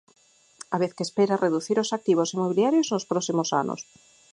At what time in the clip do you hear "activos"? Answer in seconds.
1.97-2.33